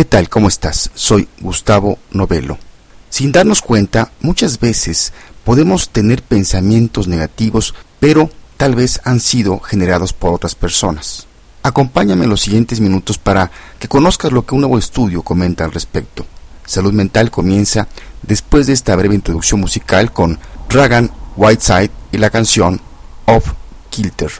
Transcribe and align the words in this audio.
¿Qué 0.00 0.06
tal? 0.06 0.30
¿Cómo 0.30 0.48
estás? 0.48 0.90
Soy 0.94 1.28
Gustavo 1.40 1.98
Novelo. 2.10 2.56
Sin 3.10 3.32
darnos 3.32 3.60
cuenta, 3.60 4.10
muchas 4.22 4.58
veces 4.58 5.12
podemos 5.44 5.90
tener 5.90 6.22
pensamientos 6.22 7.06
negativos, 7.06 7.74
pero 7.98 8.30
tal 8.56 8.74
vez 8.74 9.02
han 9.04 9.20
sido 9.20 9.60
generados 9.60 10.14
por 10.14 10.32
otras 10.32 10.54
personas. 10.54 11.26
Acompáñame 11.62 12.24
en 12.24 12.30
los 12.30 12.40
siguientes 12.40 12.80
minutos 12.80 13.18
para 13.18 13.50
que 13.78 13.88
conozcas 13.88 14.32
lo 14.32 14.46
que 14.46 14.54
un 14.54 14.62
nuevo 14.62 14.78
estudio 14.78 15.20
comenta 15.20 15.66
al 15.66 15.72
respecto. 15.72 16.24
Salud 16.64 16.94
Mental 16.94 17.30
comienza 17.30 17.86
después 18.22 18.66
de 18.68 18.72
esta 18.72 18.96
breve 18.96 19.16
introducción 19.16 19.60
musical 19.60 20.12
con 20.14 20.38
Dragon 20.70 21.10
Whiteside 21.36 21.90
y 22.10 22.16
la 22.16 22.30
canción 22.30 22.80
Of 23.26 23.52
Kilter. 23.90 24.32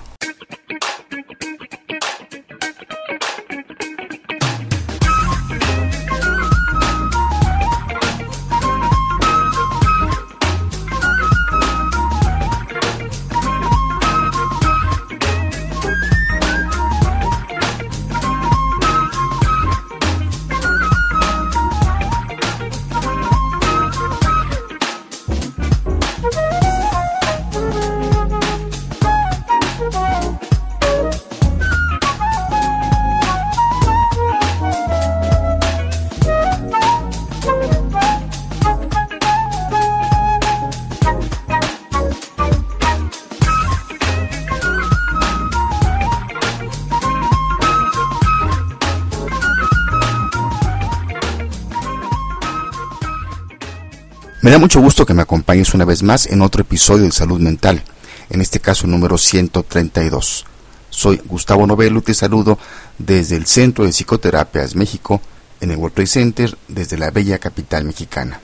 Me 54.42 54.50
da 54.50 54.58
mucho 54.58 54.80
gusto 54.80 55.04
que 55.04 55.12
me 55.12 55.20
acompañes 55.20 55.74
una 55.74 55.84
vez 55.84 56.02
más 56.02 56.24
en 56.24 56.40
otro 56.40 56.62
episodio 56.62 57.04
de 57.04 57.12
Salud 57.12 57.38
Mental, 57.40 57.82
en 58.30 58.40
este 58.40 58.58
caso 58.58 58.86
número 58.86 59.18
132. 59.18 60.46
Soy 60.88 61.20
Gustavo 61.26 61.66
Novelo 61.66 61.98
y 61.98 62.02
te 62.02 62.14
saludo 62.14 62.58
desde 62.96 63.36
el 63.36 63.44
Centro 63.44 63.84
de 63.84 63.92
Psicoterapias 63.92 64.76
México, 64.76 65.20
en 65.60 65.72
el 65.72 65.76
World 65.76 65.94
Trade 65.94 66.06
Center, 66.06 66.58
desde 66.68 66.96
la 66.96 67.10
bella 67.10 67.38
capital 67.38 67.84
mexicana. 67.84 68.40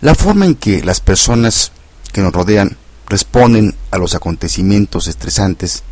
La 0.00 0.14
forma 0.14 0.46
en 0.46 0.54
que 0.54 0.84
las 0.84 1.00
personas 1.00 1.72
que 2.12 2.20
nos 2.20 2.32
rodean 2.32 2.76
responden 3.08 3.74
a 3.90 3.98
los 3.98 4.14
acontecimientos 4.14 5.08
estresantes, 5.08 5.82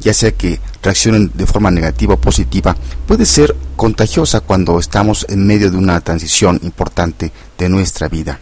ya 0.00 0.12
sea 0.12 0.32
que 0.32 0.58
reaccionen 0.82 1.30
de 1.34 1.46
forma 1.46 1.70
negativa 1.70 2.14
o 2.14 2.20
positiva, 2.20 2.76
puede 3.06 3.26
ser 3.26 3.54
contagiosa 3.76 4.40
cuando 4.40 4.80
estamos 4.80 5.24
en 5.28 5.46
medio 5.46 5.70
de 5.70 5.76
una 5.76 6.00
transición 6.00 6.58
importante 6.64 7.30
de 7.56 7.68
nuestra 7.68 8.08
vida 8.08 8.40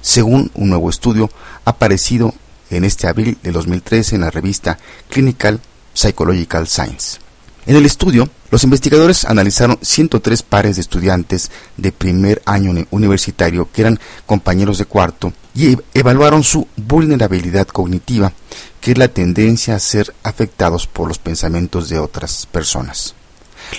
según 0.00 0.50
un 0.54 0.70
nuevo 0.70 0.90
estudio 0.90 1.30
aparecido 1.64 2.34
en 2.70 2.84
este 2.84 3.06
abril 3.06 3.38
de 3.42 3.52
2013 3.52 4.16
en 4.16 4.22
la 4.22 4.30
revista 4.30 4.78
Clinical 5.08 5.60
Psychological 5.94 6.66
Science. 6.66 7.18
En 7.64 7.76
el 7.76 7.86
estudio, 7.86 8.28
los 8.50 8.64
investigadores 8.64 9.24
analizaron 9.24 9.78
103 9.80 10.42
pares 10.42 10.76
de 10.76 10.82
estudiantes 10.82 11.50
de 11.76 11.92
primer 11.92 12.42
año 12.44 12.74
universitario 12.90 13.68
que 13.72 13.82
eran 13.82 14.00
compañeros 14.26 14.78
de 14.78 14.84
cuarto 14.84 15.32
y 15.54 15.76
evaluaron 15.94 16.42
su 16.42 16.66
vulnerabilidad 16.76 17.68
cognitiva, 17.68 18.32
que 18.80 18.92
es 18.92 18.98
la 18.98 19.08
tendencia 19.08 19.76
a 19.76 19.78
ser 19.78 20.12
afectados 20.24 20.88
por 20.88 21.06
los 21.06 21.18
pensamientos 21.18 21.88
de 21.88 22.00
otras 22.00 22.46
personas. 22.46 23.14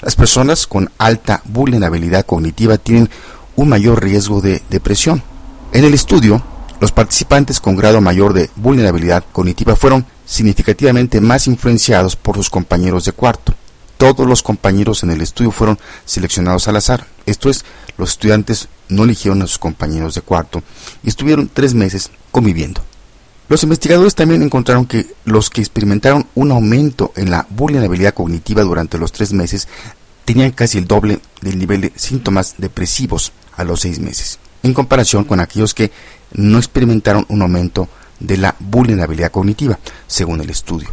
Las 0.02 0.16
personas 0.16 0.66
con 0.66 0.90
alta 0.98 1.42
vulnerabilidad 1.44 2.26
cognitiva 2.26 2.78
tienen 2.78 3.10
un 3.58 3.68
mayor 3.68 4.02
riesgo 4.02 4.40
de 4.40 4.62
depresión, 4.70 5.22
en 5.74 5.86
el 5.86 5.96
estudio, 5.96 6.40
los 6.80 6.92
participantes 6.92 7.60
con 7.60 7.76
grado 7.76 8.00
mayor 8.00 8.34
de 8.34 8.52
vulnerabilidad 8.56 9.24
cognitiva 9.32 9.76
fueron 9.76 10.06
significativamente 10.24 11.20
más 11.20 11.48
influenciados 11.48 12.16
por 12.16 12.36
sus 12.36 12.52
compañeros 12.52 13.06
de 13.06 13.12
cuarto. 13.12 13.56
Todos 13.98 14.28
los 14.28 14.44
compañeros 14.44 15.02
en 15.02 15.10
el 15.10 15.22
estudio 15.22 15.50
fueron 15.50 15.80
seleccionados 16.06 16.68
al 16.68 16.76
azar, 16.76 17.08
esto 17.26 17.50
es, 17.50 17.66
los 17.98 18.12
estudiantes 18.12 18.68
no 18.88 19.06
eligieron 19.06 19.42
a 19.42 19.48
sus 19.48 19.58
compañeros 19.58 20.14
de 20.14 20.22
cuarto 20.22 20.62
y 21.04 21.10
estuvieron 21.10 21.50
tres 21.52 21.74
meses 21.74 22.12
conviviendo. 22.32 22.84
Los 23.50 23.64
investigadores 23.64 24.14
también 24.14 24.44
encontraron 24.44 24.86
que 24.86 25.08
los 25.26 25.50
que 25.50 25.62
experimentaron 25.62 26.28
un 26.36 26.52
aumento 26.52 27.14
en 27.16 27.32
la 27.32 27.48
vulnerabilidad 27.50 28.14
cognitiva 28.14 28.62
durante 28.62 29.00
los 29.00 29.12
tres 29.12 29.34
meses 29.34 29.68
tenían 30.26 30.52
casi 30.52 30.78
el 30.78 30.86
doble 30.86 31.20
del 31.42 31.58
nivel 31.58 31.82
de 31.82 31.94
síntomas 31.96 32.56
depresivos 32.60 33.32
a 33.56 33.64
los 33.64 33.82
seis 33.82 34.00
meses 34.00 34.38
en 34.64 34.74
comparación 34.74 35.26
con 35.26 35.40
aquellos 35.40 35.74
que 35.74 35.92
no 36.34 36.58
experimentaron 36.58 37.26
un 37.30 37.42
aumento 37.42 37.88
de 38.20 38.38
la 38.38 38.56
vulnerabilidad 38.60 39.32
cognitiva, 39.32 39.78
según 40.08 40.42
el 40.42 40.50
estudio. 40.50 40.90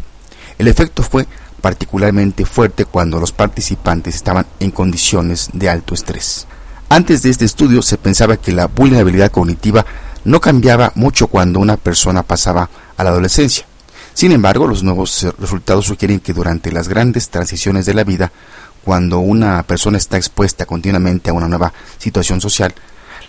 El 0.59 0.69
efecto 0.69 1.03
fue 1.03 1.27
particularmente 1.61 2.45
fuerte 2.45 2.85
cuando 2.85 3.21
los 3.21 3.33
participantes 3.33 4.15
estaban 4.17 4.47
en 4.59 4.71
condiciones 4.71 5.51
de 5.53 5.69
alto 5.69 5.95
estrés. 5.95 6.47
Antes 6.89 7.23
de 7.23 7.31
este 7.31 7.45
estudio 7.45 7.83
se 7.83 7.99
pensaba 7.99 8.37
que 8.37 8.53
la 8.53 8.67
vulnerabilidad 8.67 9.31
cognitiva 9.31 9.87
no 10.25 10.41
cambiaba 10.41 10.93
mucho 10.97 11.29
cuando 11.29 11.61
una 11.61 11.77
persona 11.77 12.23
pasaba 12.23 12.69
a 12.97 13.05
la 13.05 13.11
adolescencia. 13.11 13.67
Sin 14.13 14.33
embargo, 14.33 14.67
los 14.67 14.83
nuevos 14.83 15.27
resultados 15.39 15.87
sugieren 15.87 16.21
que 16.21 16.33
durante 16.33 16.73
las 16.73 16.89
grandes 16.89 17.31
transiciones 17.31 17.87
de 17.87 17.95
la 17.95 18.05
vida, 18.05 18.33
cuando 18.85 19.21
una 19.21 19.63
persona 19.63 19.99
está 19.99 20.17
expuesta 20.17 20.67
continuamente 20.67 21.31
a 21.31 21.33
una 21.33 21.49
nueva 21.49 21.73
situación 21.99 22.41
social, 22.41 22.75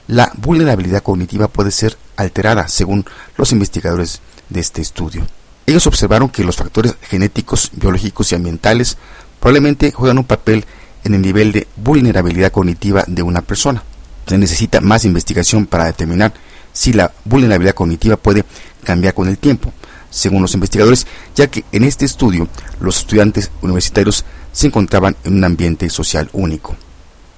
la 0.07 0.31
vulnerabilidad 0.37 1.03
cognitiva 1.03 1.47
puede 1.47 1.71
ser 1.71 1.97
alterada, 2.17 2.67
según 2.67 3.05
los 3.37 3.51
investigadores 3.51 4.21
de 4.49 4.59
este 4.59 4.81
estudio. 4.81 5.25
Ellos 5.65 5.87
observaron 5.87 6.29
que 6.29 6.43
los 6.43 6.57
factores 6.57 6.95
genéticos, 7.01 7.71
biológicos 7.73 8.31
y 8.31 8.35
ambientales 8.35 8.97
probablemente 9.39 9.91
juegan 9.91 10.17
un 10.17 10.25
papel 10.25 10.65
en 11.03 11.13
el 11.15 11.21
nivel 11.21 11.51
de 11.51 11.67
vulnerabilidad 11.77 12.51
cognitiva 12.51 13.03
de 13.07 13.23
una 13.23 13.41
persona. 13.41 13.83
Se 14.27 14.37
necesita 14.37 14.81
más 14.81 15.05
investigación 15.05 15.65
para 15.65 15.85
determinar 15.85 16.33
si 16.73 16.93
la 16.93 17.11
vulnerabilidad 17.25 17.75
cognitiva 17.75 18.17
puede 18.17 18.45
cambiar 18.83 19.13
con 19.13 19.27
el 19.27 19.37
tiempo, 19.37 19.73
según 20.09 20.41
los 20.41 20.53
investigadores, 20.53 21.07
ya 21.35 21.47
que 21.47 21.63
en 21.71 21.83
este 21.83 22.05
estudio 22.05 22.47
los 22.79 22.97
estudiantes 22.99 23.51
universitarios 23.61 24.25
se 24.51 24.67
encontraban 24.67 25.15
en 25.23 25.35
un 25.35 25.43
ambiente 25.43 25.89
social 25.89 26.29
único. 26.33 26.75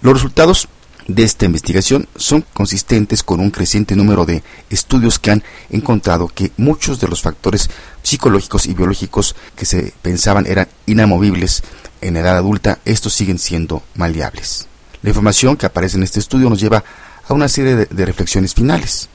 Los 0.02 0.14
resultados 0.14 0.68
de 1.08 1.24
esta 1.24 1.46
investigación 1.46 2.08
son 2.16 2.46
consistentes 2.54 3.24
con 3.24 3.40
un 3.40 3.52
creciente 3.52 3.96
número 3.96 4.26
de 4.26 4.44
estudios 4.70 5.20
que 5.20 5.32
han 5.32 5.44
encontrado 5.70 6.28
que 6.28 6.52
muchos 6.58 7.00
de 7.00 7.08
los 7.08 7.22
factores 7.22 7.70
psicológicos 8.02 8.66
y 8.66 8.74
biológicos 8.74 9.36
que 9.56 9.66
se 9.66 9.94
pensaban 10.02 10.46
eran 10.48 10.68
inamovibles 10.86 11.64
en 12.02 12.18
edad 12.18 12.38
adulta, 12.38 12.80
estos 12.86 13.14
siguen 13.14 13.40
siendo 13.40 13.84
maleables. 13.96 14.68
La 15.02 15.10
información 15.10 15.58
que 15.58 15.66
aparece 15.66 15.98
en 15.98 16.04
este 16.04 16.20
estudio 16.20 16.50
nos 16.50 16.60
lleva 16.60 16.84
a 17.28 17.34
una 17.34 17.48
serie 17.48 17.76
de, 17.76 17.86
de 17.86 18.06
reflexiones 18.06 18.54
finales. 18.54 19.10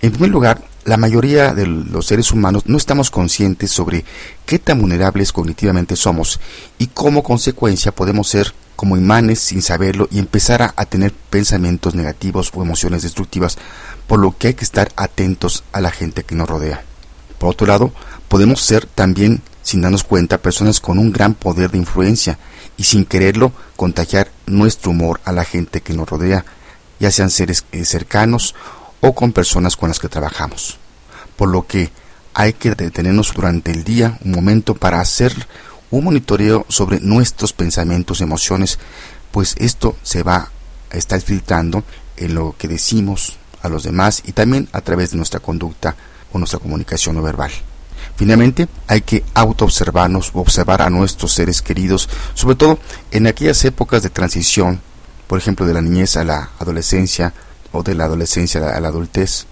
En 0.00 0.10
primer 0.10 0.30
lugar, 0.30 0.64
la 0.84 0.96
mayoría 0.96 1.54
de 1.54 1.66
los 1.66 2.06
seres 2.06 2.30
humanos 2.30 2.64
no 2.66 2.76
estamos 2.76 3.10
conscientes 3.10 3.70
sobre 3.70 4.04
qué 4.44 4.58
tan 4.58 4.80
vulnerables 4.80 5.32
cognitivamente 5.32 5.96
somos 5.96 6.40
y 6.78 6.88
como 6.88 7.22
consecuencia 7.22 7.92
podemos 7.92 8.28
ser 8.28 8.52
como 8.76 8.96
imanes 8.96 9.40
sin 9.40 9.62
saberlo 9.62 10.08
y 10.10 10.18
empezar 10.18 10.62
a, 10.62 10.84
tener 10.86 11.12
pensamientos 11.12 11.94
negativos 11.94 12.50
o 12.54 12.62
emociones 12.62 13.02
destructivas, 13.02 13.56
por 14.06 14.18
lo 14.18 14.36
que 14.36 14.48
hay 14.48 14.54
que 14.54 14.64
estar 14.64 14.92
atentos 14.96 15.64
a 15.72 15.80
la 15.80 15.90
gente 15.90 16.24
que 16.24 16.34
nos 16.34 16.48
rodea. 16.48 16.82
Por 17.38 17.50
otro 17.50 17.66
lado, 17.66 17.92
podemos 18.28 18.60
ser 18.60 18.86
también, 18.86 19.42
sin 19.62 19.80
darnos 19.80 20.04
cuenta, 20.04 20.38
personas 20.38 20.80
con 20.80 20.98
un 20.98 21.12
gran 21.12 21.34
poder 21.34 21.70
de 21.70 21.78
influencia 21.78 22.38
y 22.76 22.84
sin 22.84 23.04
quererlo 23.04 23.52
contagiar 23.76 24.30
nuestro 24.46 24.90
humor 24.90 25.20
a 25.24 25.32
la 25.32 25.44
gente 25.44 25.80
que 25.80 25.94
nos 25.94 26.08
rodea, 26.08 26.44
ya 27.00 27.10
sean 27.10 27.30
seres 27.30 27.64
eh, 27.72 27.84
cercanos 27.84 28.54
o 29.00 29.14
con 29.14 29.32
personas 29.32 29.76
con 29.76 29.88
las 29.88 29.98
que 29.98 30.08
trabajamos. 30.08 30.78
Por 31.36 31.48
lo 31.48 31.66
que 31.66 31.90
hay 32.34 32.52
que 32.52 32.74
detenernos 32.74 33.32
durante 33.32 33.70
el 33.70 33.84
día 33.84 34.18
un 34.24 34.32
momento 34.32 34.74
para 34.74 35.00
hacer 35.00 35.46
un 35.98 36.04
monitoreo 36.04 36.66
sobre 36.68 37.00
nuestros 37.00 37.52
pensamientos, 37.52 38.20
emociones, 38.20 38.78
pues 39.32 39.54
esto 39.58 39.96
se 40.02 40.22
va 40.22 40.50
a 40.90 40.96
estar 40.96 41.20
filtrando 41.20 41.84
en 42.16 42.34
lo 42.34 42.54
que 42.56 42.68
decimos 42.68 43.38
a 43.62 43.68
los 43.68 43.82
demás 43.82 44.22
y 44.24 44.32
también 44.32 44.68
a 44.72 44.80
través 44.80 45.10
de 45.10 45.16
nuestra 45.16 45.40
conducta 45.40 45.96
o 46.32 46.38
nuestra 46.38 46.58
comunicación 46.58 47.16
no 47.16 47.22
verbal. 47.22 47.50
Finalmente, 48.16 48.68
hay 48.86 49.00
que 49.00 49.24
autoobservarnos, 49.34 50.30
observar 50.34 50.82
a 50.82 50.90
nuestros 50.90 51.32
seres 51.32 51.62
queridos, 51.62 52.08
sobre 52.34 52.56
todo 52.56 52.78
en 53.10 53.26
aquellas 53.26 53.64
épocas 53.64 54.02
de 54.02 54.10
transición 54.10 54.80
por 55.26 55.38
ejemplo, 55.38 55.66
de 55.66 55.74
la 55.74 55.82
niñez 55.82 56.16
a 56.16 56.24
la 56.24 56.50
adolescencia 56.58 57.32
o 57.72 57.82
de 57.82 57.94
la 57.94 58.04
adolescencia 58.04 58.60
a 58.60 58.80
la 58.80 58.88
adultez. 58.88 59.46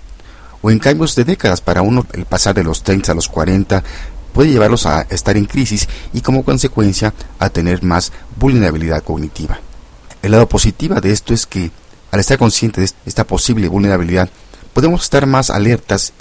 O 0.60 0.70
en 0.70 0.78
cambios 0.78 1.16
de 1.16 1.24
décadas, 1.24 1.60
para 1.60 1.82
uno 1.82 2.06
el 2.12 2.24
pasar 2.24 2.54
de 2.54 2.62
los 2.62 2.82
30 2.82 3.12
a 3.12 3.14
los 3.14 3.28
40 3.28 3.82
puede 4.32 4.50
llevarlos 4.50 4.86
a 4.86 5.02
estar 5.02 5.36
en 5.36 5.46
crisis 5.46 5.88
y 6.12 6.20
como 6.20 6.44
consecuencia 6.44 7.14
a 7.38 7.50
tener 7.50 7.82
más 7.82 8.12
vulnerabilidad 8.36 9.02
cognitiva. 9.02 9.60
El 10.22 10.32
lado 10.32 10.48
positivo 10.48 11.00
de 11.00 11.12
esto 11.12 11.34
es 11.34 11.46
que 11.46 11.70
al 12.10 12.20
estar 12.20 12.38
consciente 12.38 12.80
de 12.80 12.90
esta 13.06 13.24
posible 13.24 13.68
vulnerabilidad, 13.68 14.28
podemos 14.72 15.02
estar 15.02 15.26
más 15.26 15.50
alertas 15.50 16.12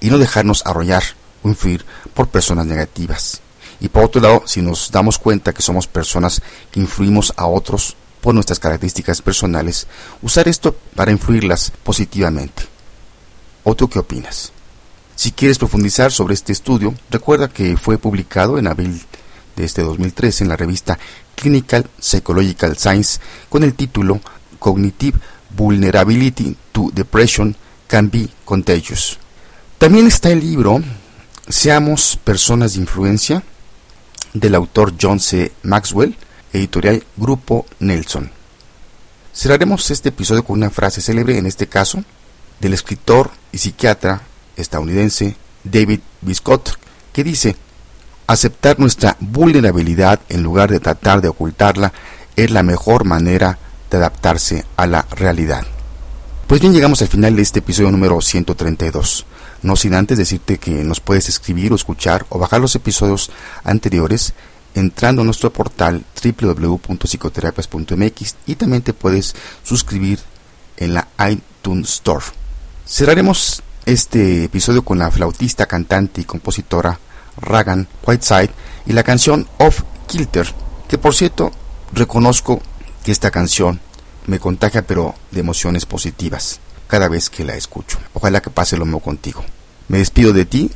y 0.00 0.08
no 0.08 0.18
dejarnos 0.18 0.62
arrollar 0.64 1.02
o 1.42 1.48
influir 1.48 1.84
por 2.14 2.28
personas 2.28 2.66
negativas. 2.66 3.40
Y 3.80 3.88
por 3.88 4.04
otro 4.04 4.20
lado, 4.20 4.42
si 4.46 4.62
nos 4.62 4.90
damos 4.90 5.18
cuenta 5.18 5.52
que 5.52 5.62
somos 5.62 5.86
personas 5.86 6.40
que 6.70 6.80
influimos 6.80 7.32
a 7.36 7.46
otros 7.46 7.96
por 8.20 8.34
nuestras 8.34 8.58
características 8.58 9.22
personales, 9.22 9.86
usar 10.22 10.46
esto 10.48 10.76
para 10.94 11.10
influirlas 11.10 11.72
positivamente. 11.82 12.64
¿O 13.64 13.74
tú 13.74 13.88
qué 13.88 13.98
opinas? 13.98 14.52
Si 15.20 15.32
quieres 15.32 15.58
profundizar 15.58 16.12
sobre 16.12 16.32
este 16.32 16.50
estudio, 16.50 16.94
recuerda 17.10 17.50
que 17.50 17.76
fue 17.76 17.98
publicado 17.98 18.56
en 18.56 18.66
abril 18.66 19.02
de 19.54 19.64
este 19.66 19.82
2013 19.82 20.44
en 20.44 20.48
la 20.48 20.56
revista 20.56 20.98
Clinical 21.34 21.90
Psychological 22.00 22.78
Science 22.78 23.20
con 23.50 23.62
el 23.62 23.74
título 23.74 24.22
Cognitive 24.58 25.18
Vulnerability 25.50 26.56
to 26.72 26.90
Depression 26.94 27.54
Can 27.86 28.10
Be 28.10 28.30
Contagious. 28.46 29.18
También 29.76 30.06
está 30.06 30.30
el 30.30 30.40
libro 30.40 30.80
Seamos 31.46 32.18
Personas 32.24 32.72
de 32.72 32.80
Influencia 32.80 33.42
del 34.32 34.54
autor 34.54 34.94
John 34.98 35.20
C. 35.20 35.52
Maxwell, 35.64 36.16
editorial 36.54 37.04
Grupo 37.18 37.66
Nelson. 37.78 38.30
Cerraremos 39.34 39.90
este 39.90 40.08
episodio 40.08 40.46
con 40.46 40.56
una 40.56 40.70
frase 40.70 41.02
célebre, 41.02 41.36
en 41.36 41.44
este 41.44 41.66
caso, 41.66 42.02
del 42.58 42.72
escritor 42.72 43.30
y 43.52 43.58
psiquiatra 43.58 44.22
estadounidense 44.60 45.36
David 45.64 46.00
Biscott, 46.20 46.78
que 47.12 47.24
dice, 47.24 47.56
aceptar 48.26 48.78
nuestra 48.78 49.16
vulnerabilidad 49.20 50.20
en 50.28 50.42
lugar 50.42 50.70
de 50.70 50.80
tratar 50.80 51.20
de 51.20 51.28
ocultarla 51.28 51.92
es 52.36 52.50
la 52.50 52.62
mejor 52.62 53.04
manera 53.04 53.58
de 53.90 53.98
adaptarse 53.98 54.64
a 54.76 54.86
la 54.86 55.02
realidad. 55.10 55.66
Pues 56.46 56.60
bien, 56.60 56.72
llegamos 56.72 57.02
al 57.02 57.08
final 57.08 57.36
de 57.36 57.42
este 57.42 57.58
episodio 57.60 57.90
número 57.90 58.20
132. 58.20 59.26
No 59.62 59.76
sin 59.76 59.94
antes 59.94 60.18
decirte 60.18 60.58
que 60.58 60.82
nos 60.82 61.00
puedes 61.00 61.28
escribir 61.28 61.72
o 61.72 61.76
escuchar 61.76 62.26
o 62.28 62.38
bajar 62.38 62.60
los 62.60 62.74
episodios 62.74 63.30
anteriores 63.62 64.32
entrando 64.74 65.22
a 65.22 65.24
nuestro 65.24 65.52
portal 65.52 66.04
www.psicoterapias.mx 66.22 68.36
y 68.46 68.54
también 68.54 68.82
te 68.82 68.94
puedes 68.94 69.34
suscribir 69.62 70.20
en 70.76 70.94
la 70.94 71.08
iTunes 71.28 71.90
Store. 71.90 72.24
Cerraremos 72.86 73.62
este 73.86 74.44
episodio 74.44 74.82
con 74.82 74.98
la 74.98 75.10
flautista, 75.10 75.66
cantante 75.66 76.20
y 76.20 76.24
compositora 76.24 76.98
Ragan 77.40 77.88
Whiteside 78.06 78.50
y 78.86 78.92
la 78.92 79.02
canción 79.02 79.48
Off 79.58 79.82
Kilter, 80.06 80.52
que 80.88 80.98
por 80.98 81.14
cierto 81.14 81.52
reconozco 81.92 82.60
que 83.04 83.12
esta 83.12 83.30
canción 83.30 83.80
me 84.26 84.38
contagia 84.38 84.82
pero 84.82 85.14
de 85.30 85.40
emociones 85.40 85.86
positivas 85.86 86.60
cada 86.86 87.08
vez 87.08 87.30
que 87.30 87.44
la 87.44 87.54
escucho. 87.54 87.98
Ojalá 88.14 88.40
que 88.40 88.50
pase 88.50 88.76
lo 88.76 88.84
mismo 88.84 89.00
contigo. 89.00 89.44
Me 89.88 89.98
despido 89.98 90.32
de 90.32 90.44
ti, 90.44 90.70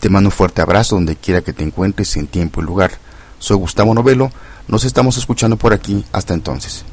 te 0.00 0.08
mando 0.08 0.28
un 0.28 0.32
fuerte 0.32 0.62
abrazo 0.62 0.96
donde 0.96 1.16
quiera 1.16 1.42
que 1.42 1.52
te 1.52 1.64
encuentres 1.64 2.16
en 2.16 2.26
tiempo 2.26 2.60
y 2.60 2.64
lugar. 2.64 2.92
Soy 3.38 3.56
Gustavo 3.56 3.94
Novelo, 3.94 4.30
nos 4.68 4.84
estamos 4.84 5.16
escuchando 5.16 5.56
por 5.56 5.72
aquí, 5.72 6.04
hasta 6.12 6.34
entonces. 6.34 6.84